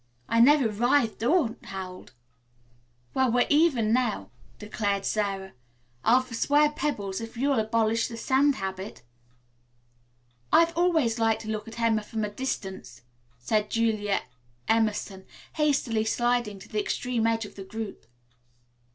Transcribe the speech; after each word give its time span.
I 0.27 0.39
neither 0.39 0.67
writhed 0.67 1.21
nor 1.21 1.57
howled." 1.65 2.13
"Well, 3.13 3.31
we're 3.31 3.45
even 3.51 3.93
now," 3.93 4.31
declared 4.57 5.05
Sara. 5.05 5.53
"I'll 6.03 6.21
foreswear 6.23 6.71
pebbles 6.71 7.21
if 7.21 7.37
you'll 7.37 7.59
abolish 7.59 8.07
the 8.07 8.17
sand 8.17 8.55
habit." 8.55 9.03
"I 10.51 10.61
have 10.61 10.75
always 10.75 11.19
liked 11.19 11.41
to 11.43 11.49
look 11.51 11.67
at 11.67 11.79
Emma 11.79 12.01
from 12.01 12.23
a 12.25 12.31
distance," 12.31 13.03
said 13.37 13.69
Julia 13.69 14.23
Emerson, 14.67 15.27
hastily 15.53 16.03
sliding 16.03 16.57
to 16.61 16.67
the 16.67 16.79
extreme 16.81 17.27
edge 17.27 17.45
of 17.45 17.53
the 17.53 17.63
group. 17.63 18.07